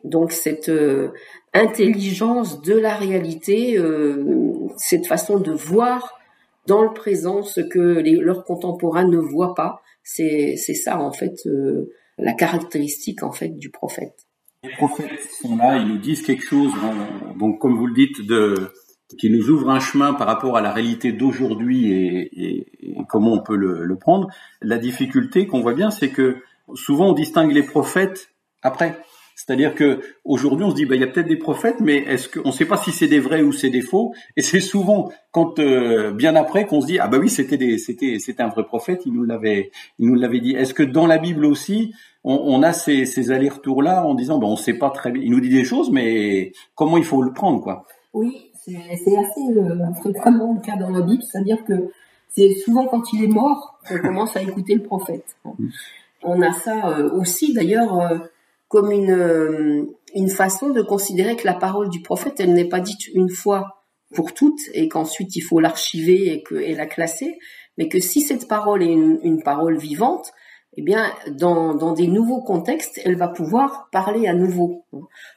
Donc 0.06 0.32
cette 0.32 0.70
euh, 0.70 1.10
intelligence 1.54 2.62
de 2.62 2.74
la 2.74 2.96
réalité, 2.96 3.78
euh, 3.78 4.70
cette 4.78 5.06
façon 5.06 5.38
de 5.38 5.52
voir 5.52 6.18
dans 6.66 6.82
le 6.82 6.94
présent 6.94 7.44
ce 7.44 7.60
que 7.60 8.00
les, 8.00 8.16
leurs 8.16 8.46
contemporains 8.46 9.08
ne 9.08 9.18
voient 9.18 9.54
pas, 9.54 9.82
c'est 10.04 10.56
ça 10.56 11.00
en 11.00 11.12
fait 11.12 11.48
la 12.22 12.34
caractéristique 12.34 13.24
en 13.24 13.32
fait 13.32 13.50
du 13.50 13.70
prophète. 13.70 14.26
Les 14.64 14.72
prophètes 14.72 15.20
sont 15.42 15.58
là, 15.58 15.78
ils 15.78 15.88
nous 15.88 15.98
disent 15.98 16.22
quelque 16.22 16.46
chose, 16.46 16.72
donc 17.38 17.60
comme 17.60 17.76
vous 17.76 17.88
le 17.88 17.94
dites, 17.94 18.22
qui 19.18 19.30
nous 19.30 19.50
ouvre 19.50 19.70
un 19.70 19.80
chemin 19.80 20.14
par 20.14 20.28
rapport 20.28 20.56
à 20.56 20.62
la 20.62 20.72
réalité 20.72 21.12
d'aujourd'hui 21.12 21.92
et, 21.92 22.68
comment 23.10 23.34
on 23.34 23.42
peut 23.42 23.56
le 23.56 23.96
prendre. 23.98 24.28
La 24.62 24.78
difficulté 24.78 25.48
qu'on 25.48 25.62
voit 25.62 25.74
bien, 25.74 25.90
c'est 25.90 26.10
que 26.10 26.38
souvent 26.76 27.10
on 27.10 27.14
distingue 27.14 27.52
les 27.52 27.64
prophètes 27.64 28.30
après. 28.62 29.00
C'est-à-dire 29.36 29.76
que 29.76 30.02
aujourd'hui, 30.24 30.66
on 30.66 30.72
se 30.72 30.76
dit, 30.76 30.86
bah, 30.86 30.96
il 30.96 31.02
y 31.02 31.04
a 31.04 31.08
peut-être 31.08 31.28
des 31.28 31.38
prophètes, 31.38 31.80
mais 31.80 31.98
est-ce 31.98 32.30
qu'on 32.30 32.50
ne 32.50 32.54
sait 32.54 32.66
pas 32.66 32.78
si 32.78 32.92
c'est 32.92 33.08
des 33.08 33.20
vrais 33.20 33.42
ou 33.42 33.52
c'est 33.52 33.70
des 33.70 33.82
faux 33.82 34.14
Et 34.38 34.42
c'est 34.42 34.60
souvent 34.60 35.12
quand 35.32 35.60
euh, 35.60 36.12
bien 36.12 36.36
après 36.36 36.66
qu'on 36.66 36.82
se 36.82 36.88
dit, 36.88 37.00
ah 37.00 37.08
bah 37.08 37.18
oui, 37.18 37.30
c'était 37.30 37.58
des, 37.58 37.78
c'était, 37.78 38.18
c'était 38.20 38.44
un 38.44 38.50
vrai 38.50 38.64
prophète, 38.64 39.02
il 39.06 39.14
nous 39.14 39.24
l'avait, 39.24 39.72
il 40.00 40.08
nous 40.08 40.16
l'avait 40.16 40.40
dit. 40.40 40.52
Est-ce 40.52 40.74
que 40.74 40.84
dans 40.84 41.08
la 41.08 41.18
Bible 41.18 41.46
aussi, 41.46 41.94
on, 42.24 42.36
on 42.36 42.64
a 42.64 42.74
ces, 42.74 43.06
ces 43.06 43.32
allers-retours 43.32 43.82
là 43.82 44.06
en 44.06 44.14
disant, 44.14 44.38
bah, 44.38 44.48
on 44.48 44.52
ne 44.52 44.58
sait 44.58 44.76
pas 44.76 44.90
très 44.90 45.12
bien, 45.12 45.24
il 45.24 45.32
nous 45.32 45.42
dit 45.42 45.50
des 45.50 45.64
choses, 45.64 45.92
mais 45.92 46.52
comment 46.76 46.98
il 46.98 47.06
faut 47.06 47.22
le 47.22 47.34
prendre, 47.34 47.62
quoi? 47.62 47.86
Oui, 48.14 48.52
c'est, 48.64 48.78
c'est 49.04 49.18
assez 49.18 49.58
euh, 49.58 49.94
fréquemment 50.02 50.54
le 50.54 50.62
cas 50.66 50.76
dans 50.78 50.90
la 50.90 51.02
Bible, 51.02 51.24
c'est-à-dire 51.24 51.64
que 51.64 51.90
c'est 52.30 52.54
souvent 52.56 52.86
quand 52.88 53.12
il 53.14 53.24
est 53.24 53.28
mort 53.28 53.80
qu'on 53.88 54.00
commence 54.00 54.36
à 54.38 54.42
écouter 54.42 54.76
le 54.76 54.84
prophète. 54.84 55.26
Mmh. 55.44 55.68
On 56.24 56.42
a 56.42 56.52
ça 56.54 56.90
euh, 56.90 57.10
aussi 57.12 57.54
d'ailleurs 57.54 58.00
euh, 58.00 58.20
comme 58.72 58.90
une, 58.90 59.12
euh, 59.12 59.86
une 60.16 60.30
façon 60.30 60.70
de 60.70 60.82
considérer 60.82 61.36
que 61.36 61.46
la 61.46 61.54
parole 61.54 61.90
du 61.90 62.02
prophète, 62.02 62.40
elle 62.40 62.54
n'est 62.54 62.70
pas 62.70 62.80
dite 62.80 63.08
une 63.14 63.30
fois 63.30 63.86
pour 64.16 64.34
toutes 64.34 64.62
et 64.74 64.88
qu'ensuite 64.88 65.36
il 65.36 65.42
faut 65.42 65.60
l'archiver 65.60 66.34
et, 66.34 66.42
que, 66.42 66.56
et 66.56 66.74
la 66.74 66.86
classer, 66.86 67.38
mais 67.78 67.90
que 67.90 68.00
si 68.00 68.22
cette 68.22 68.48
parole 68.48 68.82
est 68.82 68.92
une, 68.92 69.20
une 69.24 69.44
parole 69.44 69.78
vivante, 69.78 70.32
eh 70.78 70.84
bien, 70.84 71.12
dans, 71.28 71.76
dans, 71.76 71.92
des 71.92 72.08
nouveaux 72.08 72.42
contextes, 72.42 73.02
elle 73.04 73.18
va 73.18 73.28
pouvoir 73.28 73.90
parler 73.92 74.26
à 74.28 74.34
nouveau. 74.34 74.86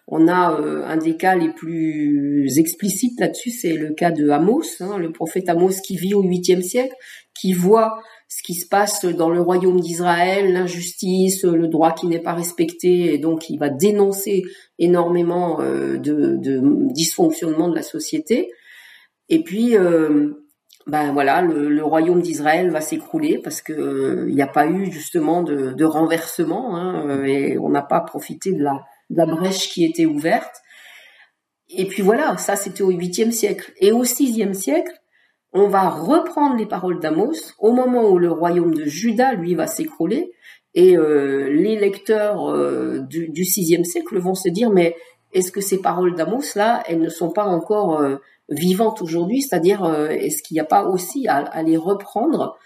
On 0.06 0.28
a 0.28 0.56
un 0.56 0.96
des 0.96 1.16
cas 1.16 1.34
les 1.34 1.50
plus 1.50 2.56
explicites 2.56 3.18
là-dessus, 3.18 3.50
c'est 3.50 3.72
le 3.72 3.94
cas 3.94 4.12
de 4.12 4.28
Amos, 4.28 4.62
hein, 4.78 4.96
le 4.96 5.10
prophète 5.10 5.48
Amos 5.48 5.80
qui 5.84 5.96
vit 5.96 6.14
au 6.14 6.22
8e 6.22 6.62
siècle, 6.62 6.94
qui 7.34 7.52
voit 7.52 7.98
ce 8.28 8.42
qui 8.42 8.54
se 8.54 8.66
passe 8.66 9.04
dans 9.04 9.30
le 9.30 9.40
royaume 9.40 9.80
d'Israël, 9.80 10.52
l'injustice, 10.52 11.44
le 11.44 11.68
droit 11.68 11.92
qui 11.92 12.06
n'est 12.06 12.22
pas 12.22 12.32
respecté, 12.32 13.14
et 13.14 13.18
donc 13.18 13.50
il 13.50 13.58
va 13.58 13.68
dénoncer 13.68 14.42
énormément 14.78 15.60
euh, 15.60 15.98
de, 15.98 16.38
dysfonctionnement 16.92 17.68
de 17.68 17.76
la 17.76 17.82
société. 17.82 18.50
Et 19.28 19.42
puis, 19.42 19.76
euh, 19.76 20.30
ben 20.86 21.12
voilà, 21.12 21.42
le, 21.42 21.82
royaume 21.84 22.20
d'Israël 22.20 22.70
va 22.70 22.80
s'écrouler 22.80 23.38
parce 23.38 23.62
que 23.62 23.72
euh, 23.72 24.30
n'y 24.30 24.42
a 24.42 24.46
pas 24.46 24.66
eu 24.66 24.90
justement 24.90 25.42
de, 25.42 25.72
de 25.72 25.84
renversement 25.84 26.76
hein, 26.76 27.24
et 27.24 27.56
on 27.58 27.70
n'a 27.70 27.82
pas 27.82 28.00
profité 28.00 28.52
de 28.52 28.62
la, 28.62 28.82
de 29.10 29.16
la 29.16 29.26
brèche 29.26 29.68
qui 29.70 29.84
était 29.84 30.06
ouverte. 30.06 30.60
Et 31.70 31.86
puis 31.86 32.02
voilà, 32.02 32.36
ça 32.36 32.56
c'était 32.56 32.82
au 32.82 32.92
8e 32.92 33.30
siècle. 33.30 33.72
Et 33.80 33.92
au 33.92 34.04
6e 34.04 34.52
siècle, 34.52 34.92
on 35.54 35.68
va 35.68 35.88
reprendre 35.88 36.56
les 36.56 36.66
paroles 36.66 36.98
d'Amos 36.98 37.54
au 37.60 37.72
moment 37.72 38.10
où 38.10 38.18
le 38.18 38.30
royaume 38.30 38.74
de 38.74 38.84
Juda, 38.84 39.34
lui, 39.34 39.54
va 39.54 39.68
s'écrouler. 39.68 40.32
Et 40.74 40.98
euh, 40.98 41.48
les 41.48 41.76
lecteurs 41.76 42.50
euh, 42.50 42.98
du, 42.98 43.28
du 43.28 43.44
sixième 43.44 43.84
siècle 43.84 44.18
vont 44.18 44.34
se 44.34 44.48
dire, 44.48 44.70
mais 44.70 44.96
est-ce 45.32 45.52
que 45.52 45.60
ces 45.60 45.80
paroles 45.80 46.16
d'Amos, 46.16 46.56
là, 46.56 46.82
elles 46.88 47.00
ne 47.00 47.08
sont 47.08 47.30
pas 47.30 47.44
encore 47.44 48.00
euh, 48.00 48.16
vivantes 48.48 49.00
aujourd'hui? 49.00 49.42
C'est-à-dire, 49.42 49.84
est-ce 50.10 50.42
qu'il 50.42 50.56
n'y 50.56 50.60
a 50.60 50.64
pas 50.64 50.84
aussi 50.86 51.28
à, 51.28 51.62
les 51.62 51.76
reprendre? 51.76 52.58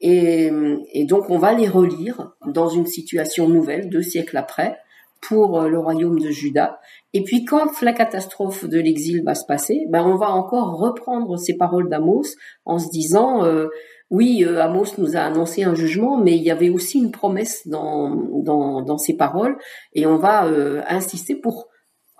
Et, 0.00 0.48
et, 0.92 1.04
donc, 1.04 1.30
on 1.30 1.38
va 1.38 1.52
les 1.54 1.66
relire 1.66 2.30
dans 2.46 2.68
une 2.68 2.86
situation 2.86 3.48
nouvelle, 3.48 3.88
deux 3.88 4.02
siècles 4.02 4.36
après, 4.36 4.78
pour 5.20 5.62
le 5.62 5.78
royaume 5.78 6.18
de 6.18 6.30
Juda. 6.30 6.80
Et 7.12 7.22
puis 7.24 7.44
quand 7.44 7.80
la 7.82 7.92
catastrophe 7.92 8.64
de 8.64 8.78
l'exil 8.78 9.22
va 9.24 9.34
se 9.34 9.46
passer, 9.46 9.86
ben 9.90 10.04
on 10.04 10.16
va 10.16 10.30
encore 10.30 10.78
reprendre 10.78 11.36
ces 11.38 11.56
paroles 11.56 11.88
d'Amos 11.88 12.24
en 12.64 12.78
se 12.78 12.90
disant 12.90 13.44
euh, 13.44 13.68
oui, 14.10 14.44
euh, 14.44 14.62
Amos 14.62 14.96
nous 14.96 15.16
a 15.16 15.20
annoncé 15.20 15.64
un 15.64 15.74
jugement, 15.74 16.16
mais 16.16 16.34
il 16.36 16.42
y 16.42 16.50
avait 16.50 16.70
aussi 16.70 16.98
une 16.98 17.10
promesse 17.10 17.66
dans 17.66 18.14
dans, 18.42 18.82
dans 18.82 18.98
ces 18.98 19.16
paroles, 19.16 19.56
et 19.92 20.06
on 20.06 20.16
va 20.16 20.46
euh, 20.46 20.82
insister 20.88 21.34
pour 21.34 21.68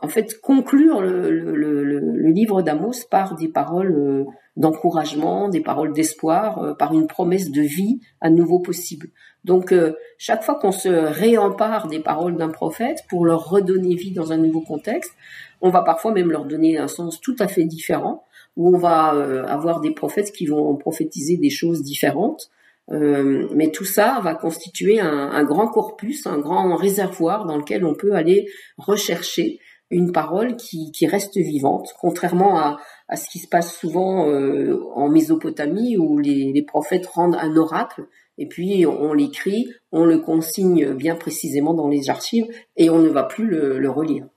en 0.00 0.09
fait 0.09 0.40
conclure 0.40 1.00
le, 1.00 1.31
le, 1.31 1.57
le, 1.57 1.83
le 1.85 2.31
livre 2.31 2.62
d'Amos 2.62 3.07
par 3.11 3.35
des 3.35 3.49
paroles 3.49 4.26
d'encouragement, 4.57 5.49
des 5.49 5.61
paroles 5.61 5.93
d'espoir, 5.93 6.76
par 6.78 6.93
une 6.95 7.07
promesse 7.07 7.50
de 7.50 7.62
vie 7.62 8.00
à 8.21 8.31
nouveau 8.31 8.61
possible. 8.61 9.09
Donc, 9.45 9.73
euh, 9.73 9.95
chaque 10.19 10.43
fois 10.43 10.57
qu'on 10.57 10.73
se 10.73 10.88
réempare 10.88 11.88
des 11.88 12.00
paroles 12.00 12.37
d'un 12.37 12.50
prophète 12.50 13.05
pour 13.09 13.25
leur 13.25 13.49
redonner 13.49 13.95
vie 13.95 14.12
dans 14.12 14.33
un 14.33 14.37
nouveau 14.37 14.61
contexte, 14.61 15.12
on 15.61 15.71
va 15.71 15.83
parfois 15.83 16.12
même 16.12 16.31
leur 16.31 16.45
donner 16.45 16.76
un 16.76 16.88
sens 16.88 17.21
tout 17.21 17.37
à 17.38 17.49
fait 17.49 17.64
différent, 17.64 18.25
où 18.57 18.75
on 18.75 18.78
va 18.78 19.14
euh, 19.14 19.47
avoir 19.47 19.81
des 19.81 19.93
prophètes 19.93 20.33
qui 20.33 20.47
vont 20.47 20.76
prophétiser 20.76 21.37
des 21.37 21.50
choses 21.50 21.83
différentes. 21.83 22.50
Euh, 22.90 23.47
mais 23.55 23.71
tout 23.71 23.85
ça 23.85 24.21
va 24.23 24.35
constituer 24.35 24.99
un, 24.99 25.45
grand 25.45 25.69
corpus, 25.69 26.26
un 26.26 26.38
grand 26.38 26.75
réservoir 26.75 27.45
dans 27.45 27.59
lequel 27.59 27.85
on 27.85 27.95
peut 27.95 28.14
aller 28.14 28.49
rechercher 28.78 29.61
une 29.90 30.12
parole 30.12 30.57
qui, 30.57 30.92
reste 31.07 31.37
vivante, 31.37 31.88
contrairement 32.00 32.59
à, 32.59 33.16
ce 33.16 33.28
qui 33.30 33.38
se 33.38 33.49
passe 33.49 33.75
souvent 33.75 34.26
en 34.95 35.09
Mésopotamie 35.09 35.97
où 35.97 36.18
les, 36.18 36.52
les 36.52 36.62
prophètes 36.62 37.07
rendent 37.07 37.37
un 37.40 37.57
oracle 37.57 38.07
et 38.38 38.47
puis 38.47 38.87
on 38.87 39.12
l'écrit, 39.12 39.66
on 39.90 40.04
le 40.04 40.18
consigne 40.18 40.95
bien 40.95 41.16
précisément 41.16 41.75
dans 41.75 41.88
les 41.88 42.09
archives 42.09 42.47
et 42.76 42.88
on 42.88 42.99
ne 42.99 43.09
va 43.09 43.25
plus 43.25 43.47
le, 43.47 43.90
relire. 43.90 44.28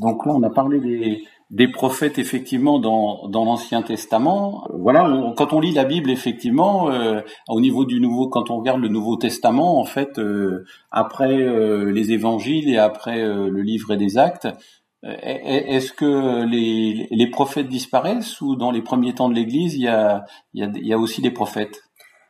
Donc 0.00 0.26
là, 0.26 0.32
on 0.34 0.42
a 0.42 0.50
parlé 0.50 0.80
des, 0.80 1.22
des 1.50 1.68
prophètes 1.68 2.18
effectivement 2.18 2.78
dans, 2.78 3.28
dans 3.28 3.44
l'Ancien 3.44 3.82
Testament. 3.82 4.64
Voilà, 4.72 5.32
quand 5.36 5.52
on 5.52 5.60
lit 5.60 5.72
la 5.72 5.84
Bible 5.84 6.10
effectivement, 6.10 6.90
euh, 6.90 7.20
au 7.48 7.60
niveau 7.60 7.84
du 7.84 8.00
nouveau, 8.00 8.28
quand 8.28 8.50
on 8.50 8.58
regarde 8.58 8.80
le 8.80 8.88
Nouveau 8.88 9.16
Testament, 9.16 9.78
en 9.80 9.84
fait, 9.84 10.18
euh, 10.18 10.64
après 10.90 11.34
euh, 11.34 11.90
les 11.90 12.12
Évangiles 12.12 12.68
et 12.68 12.78
après 12.78 13.22
le 13.22 13.62
Livre 13.62 13.92
et 13.92 13.96
des 13.96 14.16
Actes, 14.16 14.48
est-ce 15.02 15.94
que 15.94 16.44
les, 16.44 17.08
les 17.10 17.30
prophètes 17.30 17.68
disparaissent 17.68 18.42
ou 18.42 18.54
dans 18.54 18.70
les 18.70 18.82
premiers 18.82 19.14
temps 19.14 19.30
de 19.30 19.34
l'Église, 19.34 19.74
il 19.74 19.84
y 19.84 19.88
a, 19.88 20.26
il 20.52 20.60
y, 20.60 20.62
a, 20.62 20.70
il 20.74 20.86
y 20.86 20.92
a 20.92 20.98
aussi 20.98 21.22
des 21.22 21.30
prophètes? 21.30 21.80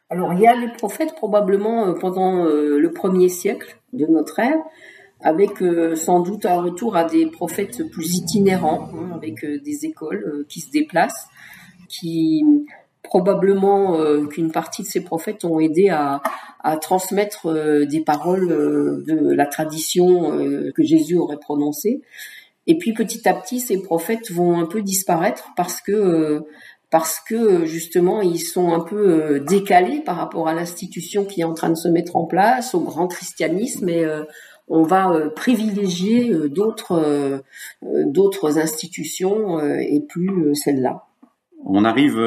Alors 0.08 0.32
il 0.32 0.40
y 0.40 0.46
a 0.46 0.54
les 0.56 0.68
prophètes 0.68 1.14
probablement 1.14 1.86
euh, 1.86 1.94
pendant 1.94 2.44
euh, 2.44 2.78
le 2.78 2.92
premier 2.92 3.28
siècle 3.28 3.78
de 3.92 4.06
notre 4.06 4.40
ère, 4.40 4.58
avec 5.22 5.62
euh, 5.62 5.96
sans 5.96 6.20
doute 6.20 6.46
un 6.46 6.60
retour 6.60 6.96
à 6.96 7.04
des 7.04 7.26
prophètes 7.26 7.88
plus 7.90 8.16
itinérants, 8.16 8.88
hein, 8.94 9.10
avec 9.14 9.44
des 9.44 9.84
écoles 9.84 10.44
qui 10.48 10.60
se 10.60 10.70
déplacent, 10.70 11.28
qui 11.88 12.44
probablement 13.02 13.96
qu'une 14.28 14.52
partie 14.52 14.82
de 14.82 14.86
ces 14.86 15.02
prophètes 15.02 15.44
ont 15.44 15.58
aidé 15.58 15.88
à, 15.88 16.22
à 16.60 16.76
transmettre 16.76 17.52
des 17.86 18.00
paroles 18.00 18.48
de 18.48 19.32
la 19.34 19.46
tradition 19.46 20.38
que 20.72 20.82
Jésus 20.84 21.16
aurait 21.16 21.38
prononcée. 21.38 22.02
Et 22.66 22.78
puis 22.78 22.92
petit 22.92 23.28
à 23.28 23.34
petit, 23.34 23.58
ces 23.58 23.82
prophètes 23.82 24.30
vont 24.30 24.60
un 24.60 24.66
peu 24.66 24.82
disparaître 24.82 25.50
parce 25.56 25.80
que 25.80 26.44
parce 26.90 27.20
que 27.20 27.64
justement 27.64 28.20
ils 28.20 28.40
sont 28.40 28.72
un 28.72 28.80
peu 28.80 28.96
euh, 28.96 29.40
décalés 29.40 30.00
par 30.00 30.16
rapport 30.16 30.48
à 30.48 30.54
l'institution 30.54 31.24
qui 31.24 31.40
est 31.40 31.44
en 31.44 31.54
train 31.54 31.70
de 31.70 31.76
se 31.76 31.88
mettre 31.88 32.16
en 32.16 32.26
place, 32.26 32.74
au 32.74 32.80
grand 32.80 33.06
christianisme, 33.06 33.88
et 33.88 34.04
euh, 34.04 34.24
on 34.70 34.82
va 34.82 35.10
euh, 35.10 35.28
privilégier 35.28 36.32
d'autres 36.48 37.42
d'autres 37.82 38.58
institutions 38.58 39.60
et 39.60 40.00
plus 40.08 40.54
celle-là. 40.54 41.04
On 41.66 41.84
arrive 41.84 42.18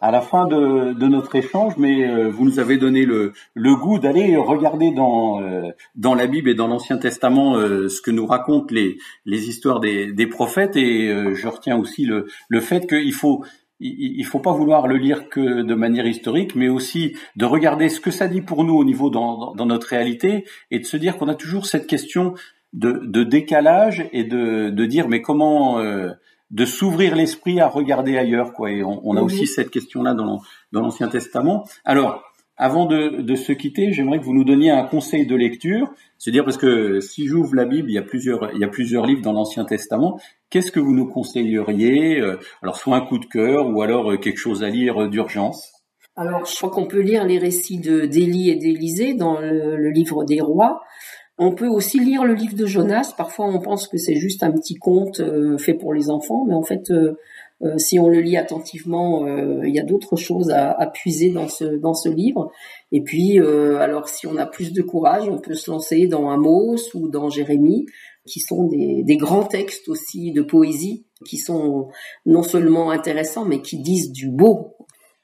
à 0.00 0.12
la 0.12 0.20
fin 0.20 0.46
de, 0.46 0.92
de 0.92 1.06
notre 1.08 1.34
échange, 1.34 1.76
mais 1.76 2.28
vous 2.28 2.44
nous 2.44 2.60
avez 2.60 2.76
donné 2.76 3.04
le, 3.04 3.32
le 3.54 3.74
goût 3.74 3.98
d'aller 3.98 4.36
regarder 4.36 4.92
dans 4.92 5.40
dans 5.96 6.14
la 6.14 6.28
Bible 6.28 6.50
et 6.50 6.54
dans 6.54 6.68
l'Ancien 6.68 6.96
Testament 6.96 7.56
ce 7.56 8.00
que 8.00 8.12
nous 8.12 8.26
racontent 8.26 8.72
les 8.72 8.98
les 9.24 9.48
histoires 9.48 9.80
des, 9.80 10.12
des 10.12 10.28
prophètes, 10.28 10.76
et 10.76 11.08
je 11.34 11.48
retiens 11.48 11.76
aussi 11.76 12.04
le 12.04 12.28
le 12.48 12.60
fait 12.60 12.86
qu'il 12.86 13.12
faut 13.12 13.44
il 13.78 14.24
faut 14.24 14.38
pas 14.38 14.52
vouloir 14.52 14.86
le 14.86 14.96
lire 14.96 15.28
que 15.28 15.62
de 15.62 15.74
manière 15.74 16.06
historique, 16.06 16.54
mais 16.54 16.68
aussi 16.68 17.16
de 17.36 17.44
regarder 17.44 17.88
ce 17.88 18.00
que 18.00 18.10
ça 18.10 18.28
dit 18.28 18.40
pour 18.40 18.64
nous 18.64 18.74
au 18.74 18.84
niveau 18.84 19.10
dans, 19.10 19.54
dans 19.54 19.66
notre 19.66 19.88
réalité 19.88 20.44
et 20.70 20.78
de 20.78 20.84
se 20.84 20.96
dire 20.96 21.18
qu'on 21.18 21.28
a 21.28 21.34
toujours 21.34 21.66
cette 21.66 21.86
question 21.86 22.34
de, 22.72 23.02
de 23.04 23.22
décalage 23.22 24.08
et 24.12 24.24
de, 24.24 24.70
de, 24.70 24.86
dire 24.86 25.08
mais 25.08 25.20
comment 25.20 25.78
euh, 25.78 26.10
de 26.50 26.64
s'ouvrir 26.64 27.14
l'esprit 27.14 27.60
à 27.60 27.68
regarder 27.68 28.16
ailleurs 28.16 28.52
quoi. 28.52 28.70
Et 28.70 28.82
on, 28.82 29.00
on 29.04 29.16
a 29.16 29.22
aussi 29.22 29.46
cette 29.46 29.70
question-là 29.70 30.14
dans, 30.14 30.40
dans 30.72 30.80
l'Ancien 30.80 31.08
Testament. 31.08 31.68
Alors 31.84 32.22
avant 32.58 32.86
de, 32.86 33.20
de, 33.20 33.34
se 33.34 33.52
quitter, 33.52 33.92
j'aimerais 33.92 34.18
que 34.18 34.24
vous 34.24 34.32
nous 34.32 34.44
donniez 34.44 34.70
un 34.70 34.84
conseil 34.84 35.26
de 35.26 35.36
lecture. 35.36 35.92
Se 36.16 36.30
dire 36.30 36.44
parce 36.44 36.56
que 36.56 37.00
si 37.00 37.26
j'ouvre 37.26 37.54
la 37.54 37.66
Bible, 37.66 37.90
il 37.90 37.94
y 37.94 37.98
a 37.98 38.02
plusieurs, 38.02 38.54
il 38.54 38.60
y 38.60 38.64
a 38.64 38.68
plusieurs 38.68 39.04
livres 39.04 39.20
dans 39.20 39.32
l'Ancien 39.32 39.66
Testament. 39.66 40.18
Qu'est-ce 40.50 40.70
que 40.70 40.78
vous 40.80 40.94
nous 40.94 41.08
conseilleriez 41.08 42.20
euh, 42.20 42.38
Alors 42.62 42.76
soit 42.76 42.96
un 42.96 43.04
coup 43.04 43.18
de 43.18 43.26
cœur 43.26 43.68
ou 43.68 43.82
alors 43.82 44.12
euh, 44.12 44.16
quelque 44.16 44.38
chose 44.38 44.62
à 44.62 44.68
lire 44.68 45.02
euh, 45.02 45.08
d'urgence? 45.08 45.72
Alors 46.14 46.46
je 46.46 46.54
crois 46.56 46.70
qu'on 46.70 46.86
peut 46.86 47.00
lire 47.00 47.24
les 47.24 47.38
récits 47.38 47.80
de 47.80 48.06
d'Élie 48.06 48.50
et 48.50 48.56
d'Élisée 48.56 49.14
dans 49.14 49.40
le, 49.40 49.90
livre 49.90 50.24
des 50.24 50.40
rois. 50.40 50.80
On 51.36 51.54
peut 51.54 51.66
aussi 51.66 51.98
lire 51.98 52.24
le 52.24 52.32
livre 52.32 52.54
de 52.54 52.64
Jonas. 52.64 53.12
Parfois, 53.18 53.46
on 53.46 53.60
pense 53.60 53.88
que 53.88 53.98
c'est 53.98 54.14
juste 54.14 54.42
un 54.42 54.52
petit 54.52 54.76
conte 54.76 55.20
fait 55.58 55.74
pour 55.74 55.92
les 55.92 56.08
enfants, 56.08 56.46
mais 56.48 56.54
en 56.54 56.62
fait, 56.62 56.90
si 57.76 57.98
on 57.98 58.08
le 58.08 58.20
lit 58.20 58.38
attentivement, 58.38 59.26
il 59.62 59.74
y 59.74 59.78
a 59.78 59.82
d'autres 59.82 60.16
choses 60.16 60.48
à, 60.48 60.70
à, 60.70 60.86
puiser 60.86 61.28
dans 61.28 61.48
ce 61.48 61.64
dans 61.64 61.92
ce 61.92 62.08
livre. 62.08 62.50
Et 62.90 63.02
puis, 63.02 63.38
alors, 63.38 64.08
si 64.08 64.26
on 64.26 64.38
a 64.38 64.46
plus 64.46 64.72
de 64.72 64.80
courage, 64.80 65.28
on 65.28 65.36
peut 65.36 65.52
se 65.52 65.70
lancer 65.70 66.06
dans 66.06 66.30
Amos 66.30 66.94
ou 66.94 67.10
dans 67.10 67.28
Jérémie, 67.28 67.84
qui 68.26 68.40
sont 68.40 68.66
des, 68.66 69.02
des 69.04 69.16
grands 69.16 69.44
textes 69.44 69.88
aussi 69.88 70.32
de 70.32 70.42
poésie, 70.42 71.06
qui 71.26 71.38
sont 71.38 71.88
non 72.24 72.42
seulement 72.42 72.90
intéressants, 72.90 73.44
mais 73.44 73.62
qui 73.62 73.78
disent 73.80 74.12
du 74.12 74.28
beau. 74.30 74.76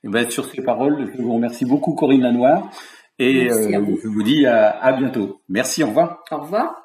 Et 0.05 0.09
eh 0.09 0.11
ben, 0.11 0.29
sur 0.31 0.47
ces 0.47 0.63
paroles, 0.63 1.13
je 1.17 1.23
vous 1.23 1.35
remercie 1.35 1.65
beaucoup, 1.65 1.95
Corinne 1.95 2.23
Lanoire. 2.23 2.71
Et 3.19 3.51
euh, 3.51 3.71
je 4.03 4.09
vous 4.09 4.23
dis 4.23 4.47
à, 4.47 4.71
à 4.71 4.93
bientôt. 4.95 5.43
Merci, 5.49 5.85
au 5.85 5.89
revoir. 5.89 6.25
Au 6.31 6.39
revoir. 6.39 6.82